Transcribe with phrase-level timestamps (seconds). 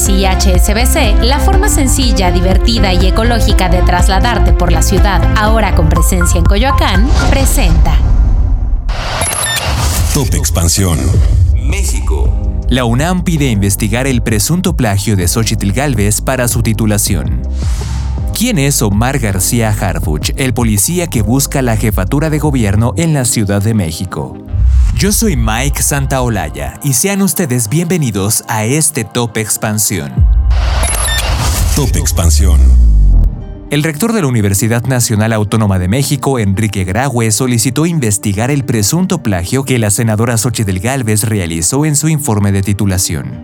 [0.00, 5.74] Ecobici y HSBC, la forma sencilla, divertida y ecológica de trasladarte por la ciudad, ahora
[5.74, 7.98] con presencia en Coyoacán, presenta.
[10.14, 10.98] Top Expansión.
[11.54, 12.32] México.
[12.68, 17.42] La UNAM pide investigar el presunto plagio de Xochitl Galvez para su titulación.
[18.36, 23.24] ¿Quién es Omar García Harfuch, el policía que busca la jefatura de gobierno en la
[23.24, 24.36] Ciudad de México?
[25.00, 30.12] Yo soy Mike Santaolalla y sean ustedes bienvenidos a este Top Expansión.
[31.74, 32.60] Top Expansión.
[33.70, 39.22] El rector de la Universidad Nacional Autónoma de México, Enrique Graue, solicitó investigar el presunto
[39.22, 43.42] plagio que la senadora Xochitl Gálvez realizó en su informe de titulación.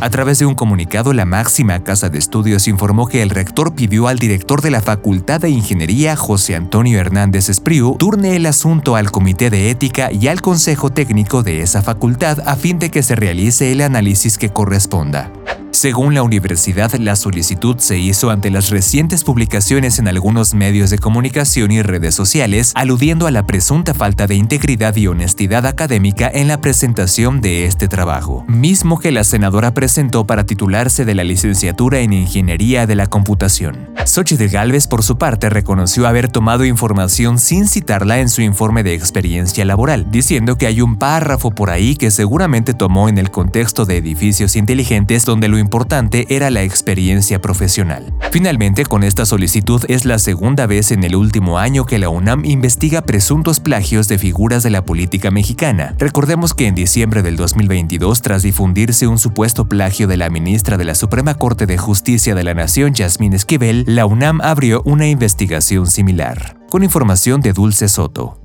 [0.00, 4.06] A través de un comunicado, la máxima casa de estudios informó que el rector pidió
[4.06, 9.10] al director de la Facultad de Ingeniería, José Antonio Hernández Espriu, turne el asunto al
[9.10, 13.16] Comité de Ética y al Consejo Técnico de esa facultad a fin de que se
[13.16, 15.32] realice el análisis que corresponda.
[15.70, 20.98] Según la universidad, la solicitud se hizo ante las recientes publicaciones en algunos medios de
[20.98, 26.48] comunicación y redes sociales, aludiendo a la presunta falta de integridad y honestidad académica en
[26.48, 32.00] la presentación de este trabajo, mismo que la senadora presentó para titularse de la licenciatura
[32.00, 33.90] en Ingeniería de la Computación.
[34.04, 38.94] Xochitl Galvez, por su parte, reconoció haber tomado información sin citarla en su informe de
[38.94, 43.84] experiencia laboral, diciendo que hay un párrafo por ahí que seguramente tomó en el contexto
[43.84, 48.14] de edificios inteligentes donde lo importante era la experiencia profesional.
[48.32, 52.46] Finalmente, con esta solicitud es la segunda vez en el último año que la UNAM
[52.46, 55.94] investiga presuntos plagios de figuras de la política mexicana.
[55.98, 60.84] Recordemos que en diciembre del 2022, tras difundirse un supuesto plagio de la ministra de
[60.84, 65.86] la Suprema Corte de Justicia de la Nación, Yasmín Esquivel, la UNAM abrió una investigación
[65.86, 66.56] similar.
[66.70, 68.40] Con información de Dulce Soto.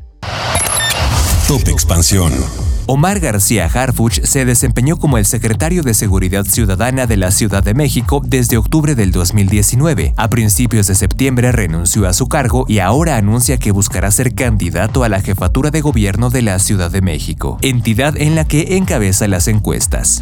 [1.47, 2.33] Top Expansión.
[2.85, 7.73] Omar García Harfuch se desempeñó como el secretario de Seguridad Ciudadana de la Ciudad de
[7.73, 10.13] México desde octubre del 2019.
[10.17, 15.05] A principios de septiembre renunció a su cargo y ahora anuncia que buscará ser candidato
[15.05, 19.29] a la jefatura de gobierno de la Ciudad de México, entidad en la que encabeza
[19.29, 20.21] las encuestas.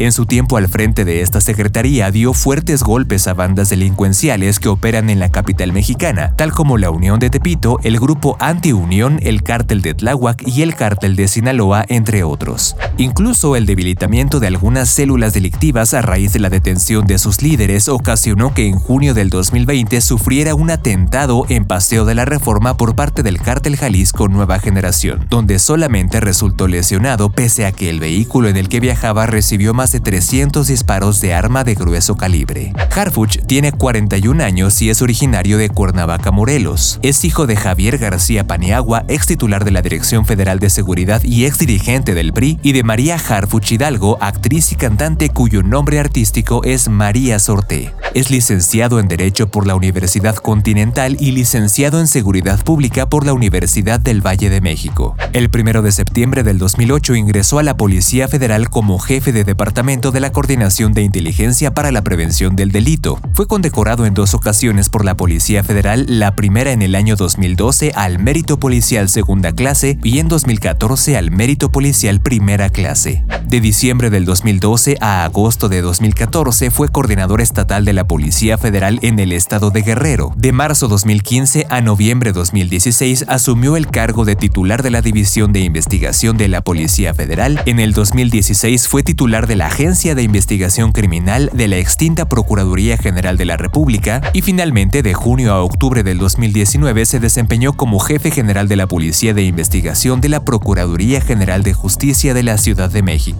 [0.00, 4.68] En su tiempo al frente de esta secretaría dio fuertes golpes a bandas delincuenciales que
[4.68, 9.44] operan en la capital mexicana, tal como la Unión de Tepito, el Grupo Anti-Unión, el
[9.44, 12.76] Cártel de Tláhuac y el Cártel de Sinaloa, entre otros.
[12.98, 17.88] Incluso el debilitamiento de algunas células delictivas a raíz de la detención de sus líderes
[17.88, 22.96] ocasionó que en junio del 2020 sufriera un atentado en Paseo de la Reforma por
[22.96, 28.48] parte del Cártel Jalisco Nueva Generación, donde solamente resultó lesionado pese a que el vehículo
[28.48, 32.72] en el que viajaba recibió más de 300 disparos de arma de grueso calibre.
[32.94, 36.98] Harfuch tiene 41 años y es originario de Cuernavaca, Morelos.
[37.02, 41.44] Es hijo de Javier García Paniagua, ex titular de la Dirección Federal de Seguridad y
[41.44, 46.62] ex dirigente del PRI, y de María Harfuch Hidalgo, actriz y cantante cuyo nombre artístico
[46.64, 47.92] es María Sorte.
[48.14, 53.32] Es licenciado en Derecho por la Universidad Continental y licenciado en Seguridad Pública por la
[53.32, 55.16] Universidad del Valle de México.
[55.32, 59.73] El 1 de septiembre del 2008 ingresó a la Policía Federal como jefe de departamento
[59.74, 63.18] de la Coordinación de Inteligencia para la Prevención del Delito.
[63.32, 67.90] Fue condecorado en dos ocasiones por la Policía Federal, la primera en el año 2012
[67.96, 73.24] al Mérito Policial Segunda Clase y en 2014 al Mérito Policial Primera Clase.
[73.46, 78.98] De diciembre del 2012 a agosto de 2014 fue coordinador estatal de la Policía Federal
[79.02, 80.32] en el estado de Guerrero.
[80.34, 85.60] De marzo 2015 a noviembre 2016 asumió el cargo de titular de la División de
[85.60, 87.60] Investigación de la Policía Federal.
[87.66, 92.96] En el 2016 fue titular de la Agencia de Investigación Criminal de la extinta Procuraduría
[92.96, 98.00] General de la República y finalmente de junio a octubre del 2019 se desempeñó como
[98.00, 102.56] jefe general de la Policía de Investigación de la Procuraduría General de Justicia de la
[102.56, 103.33] Ciudad de México.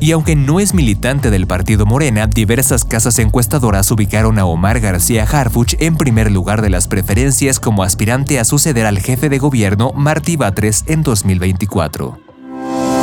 [0.00, 5.24] Y aunque no es militante del partido Morena, diversas casas encuestadoras ubicaron a Omar García
[5.24, 9.92] Harfuch en primer lugar de las preferencias como aspirante a suceder al jefe de gobierno
[9.94, 12.18] Martí Batres en 2024.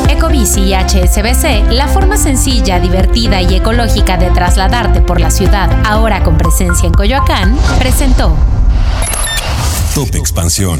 [0.09, 6.23] Ecobici y HSBC, la forma sencilla, divertida y ecológica de trasladarte por la ciudad, ahora
[6.23, 8.35] con presencia en Coyoacán, presentó
[9.95, 10.79] Top Expansión.